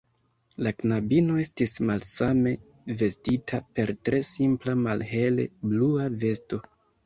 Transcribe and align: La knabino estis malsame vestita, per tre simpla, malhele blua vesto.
La 0.67 0.69
knabino 0.77 1.35
estis 1.43 1.75
malsame 1.89 2.55
vestita, 3.03 3.61
per 3.77 3.95
tre 4.09 4.25
simpla, 4.33 4.79
malhele 4.89 5.49
blua 5.71 6.13
vesto. 6.27 6.65